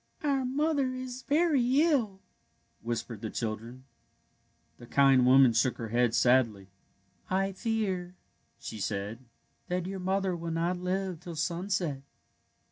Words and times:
*' 0.17 0.23
Our 0.23 0.43
mother 0.45 0.95
is 0.95 1.21
very 1.21 1.61
ill,'' 1.81 2.21
whispered 2.81 3.21
the 3.21 3.29
children. 3.29 3.83
The 4.79 4.87
kind 4.87 5.27
woman 5.27 5.53
shook 5.53 5.77
her 5.77 5.89
head 5.89 6.15
sadly." 6.15 6.71
I 7.29 7.51
fear," 7.51 8.15
she 8.57 8.79
said," 8.79 9.19
that 9.69 9.85
your 9.85 9.99
mother 9.99 10.35
will 10.35 10.49
not 10.53 10.77
live 10.77 11.19
till 11.19 11.35
sunset." 11.35 12.01